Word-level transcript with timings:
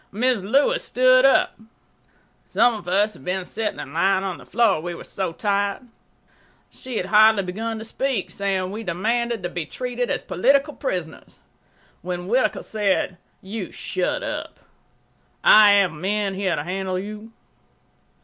Mrs. 0.11 0.49
Lewis 0.49 0.83
stood 0.83 1.25
up. 1.25 1.59
Some 2.47 2.73
of 2.73 2.87
us 2.87 3.13
had 3.13 3.23
been 3.23 3.45
sitting 3.45 3.79
and 3.79 3.93
lying 3.93 4.23
on 4.23 4.39
the 4.39 4.47
floor, 4.47 4.81
we 4.81 4.95
were 4.95 5.03
so 5.03 5.31
tired. 5.31 5.81
She 6.71 6.97
had 6.97 7.05
hardly 7.05 7.43
begun 7.43 7.77
to 7.77 7.85
speak, 7.85 8.31
saying 8.31 8.71
we 8.71 8.81
demanded 8.81 9.43
to 9.43 9.49
be 9.49 9.67
treated 9.67 10.09
as 10.09 10.23
political 10.23 10.73
prisoners, 10.73 11.37
when 12.01 12.25
Whittaker 12.25 12.63
said: 12.63 13.19
"You 13.43 13.71
shut 13.71 14.23
up. 14.23 14.61
I 15.43 15.73
have 15.73 15.91
men 15.91 16.33
here 16.33 16.55
to 16.55 16.63
handle 16.63 16.97
you." 16.97 17.31